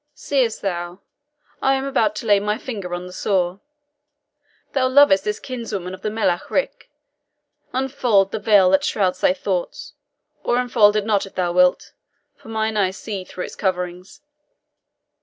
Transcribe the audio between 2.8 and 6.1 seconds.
on the sore. Thou lovest this kinswoman of the